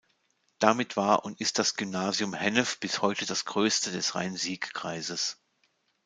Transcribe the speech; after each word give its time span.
Damit 0.57 0.97
war 0.97 1.25
und 1.25 1.39
ist 1.41 1.59
das 1.59 1.75
Gymnasium 1.75 2.33
Hennef 2.33 2.79
bis 2.79 3.03
heute 3.03 3.27
das 3.27 3.45
größte 3.45 3.91
des 3.91 4.15
Rhein-Sieg-Kreises. 4.15 5.37